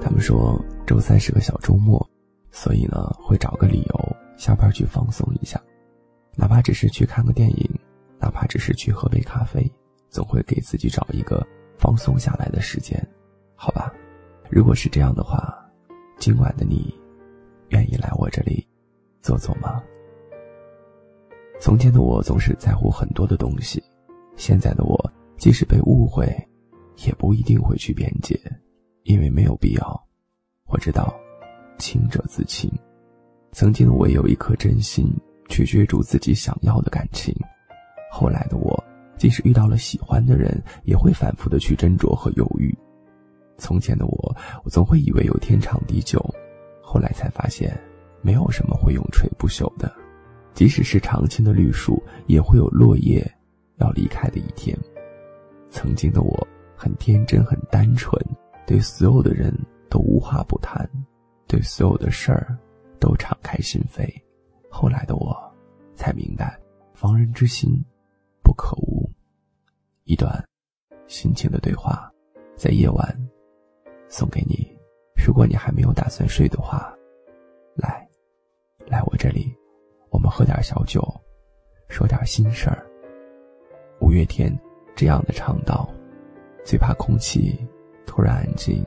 [0.00, 2.04] 他们说周三是个小周末，
[2.50, 5.60] 所以呢会找个理由下班去放松一下，
[6.34, 7.80] 哪怕只是去看个电影，
[8.18, 9.70] 哪怕只是去喝杯咖啡，
[10.08, 12.98] 总会给自己找一个放松下来的时间，
[13.54, 13.92] 好吧？
[14.50, 15.54] 如果是这样的话，
[16.16, 16.94] 今晚的你
[17.68, 18.66] 愿意来我这里
[19.20, 19.82] 坐坐吗？
[21.60, 23.82] 从前的我总是在乎很多的东西，
[24.36, 26.26] 现在的我即使被误会，
[27.04, 28.40] 也不一定会去辩解。
[29.08, 30.06] 因为没有必要，
[30.66, 31.18] 我知道，
[31.78, 32.70] 清者自清。
[33.52, 35.10] 曾经的我有一颗真心
[35.48, 37.34] 去追逐自己想要的感情，
[38.12, 38.84] 后来的我，
[39.16, 42.76] 即使遇到了喜欢的人，也会反复的去斟酌和犹豫。
[43.56, 46.22] 从前的我，我总会以为有天长地久，
[46.82, 47.74] 后来才发现，
[48.20, 49.90] 没有什么会永垂不朽的，
[50.52, 53.26] 即使是常青的绿树，也会有落叶
[53.78, 54.78] 要离开的一天。
[55.70, 56.46] 曾经的我
[56.76, 58.22] 很天真，很单纯。
[58.68, 59.50] 对所有的人
[59.88, 60.86] 都无话不谈，
[61.46, 62.54] 对所有的事儿
[63.00, 64.06] 都敞开心扉。
[64.68, 65.34] 后来的我，
[65.94, 66.60] 才明白，
[66.92, 67.82] 防人之心
[68.42, 69.10] 不可无。
[70.04, 70.46] 一段
[71.06, 72.12] 心情的对话，
[72.56, 73.28] 在夜晚
[74.06, 74.68] 送给你。
[75.16, 76.94] 如果你还没有打算睡的话，
[77.74, 78.06] 来，
[78.86, 79.50] 来我这里，
[80.10, 81.02] 我们喝点小酒，
[81.88, 82.86] 说点心事儿。
[84.02, 84.54] 五月天
[84.94, 85.88] 这样的唱道，
[86.66, 87.66] 最怕空气。
[88.08, 88.82] 突然安静，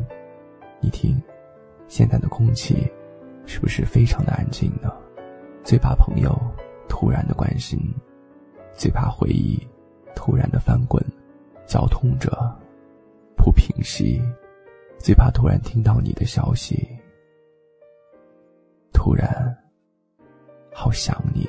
[0.82, 1.22] 你听，
[1.88, 2.92] 现在的空气
[3.46, 4.92] 是不是非常的安静呢？
[5.64, 6.36] 最怕朋友
[6.90, 7.80] 突然的关心，
[8.74, 9.66] 最怕回忆
[10.16, 11.02] 突然的翻滚，
[11.68, 12.30] 绞痛着
[13.38, 14.20] 不平息，
[14.98, 16.86] 最怕突然听到你的消息，
[18.92, 19.56] 突然
[20.74, 21.48] 好想你，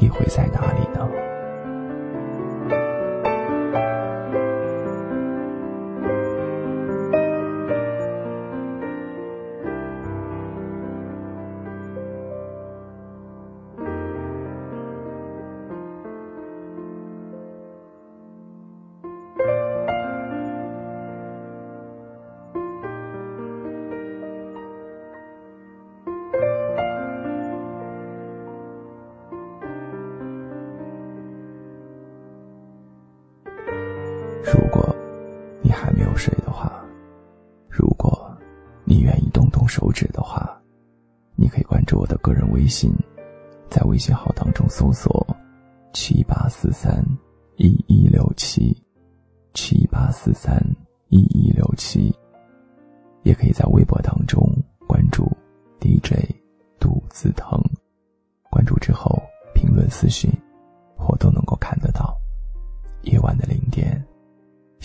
[0.00, 1.06] 你会在哪里呢？
[34.42, 34.94] 如果
[35.62, 36.82] 你还没有睡的话，
[37.68, 38.36] 如果
[38.84, 40.58] 你愿意动动手指的话，
[41.36, 42.92] 你可以关注我的个人微信，
[43.68, 45.26] 在微信号当中搜索
[45.92, 47.04] “七八四三
[47.56, 48.76] 一一六七”，
[49.54, 50.58] 七八四三
[51.08, 52.14] 一一六七，
[53.22, 54.42] 也可以在微博当中
[54.88, 55.30] 关注
[55.80, 56.14] DJ
[56.78, 57.60] 杜子腾，
[58.50, 59.22] 关注之后
[59.54, 60.30] 评论私信，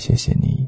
[0.05, 0.64] 谢谢你。